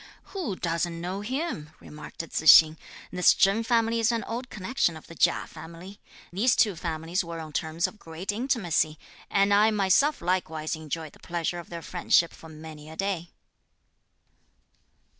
"Who 0.33 0.55
doesn't 0.55 0.99
know 0.99 1.21
him?" 1.21 1.73
remarked 1.79 2.27
Tzu 2.27 2.47
hsing. 2.47 2.77
"This 3.11 3.35
Chen 3.35 3.61
family 3.61 3.99
is 3.99 4.11
an 4.11 4.23
old 4.23 4.49
connection 4.49 4.97
of 4.97 5.05
the 5.05 5.13
Chia 5.13 5.45
family. 5.45 5.99
These 6.33 6.55
two 6.55 6.75
families 6.75 7.23
were 7.23 7.39
on 7.39 7.53
terms 7.53 7.85
of 7.85 7.99
great 7.99 8.31
intimacy, 8.31 8.97
and 9.29 9.53
I 9.53 9.69
myself 9.69 10.19
likewise 10.19 10.75
enjoyed 10.75 11.13
the 11.13 11.19
pleasure 11.19 11.59
of 11.59 11.69
their 11.69 11.83
friendship 11.83 12.33
for 12.33 12.49
many 12.49 12.89
a 12.89 12.95
day." 12.95 13.29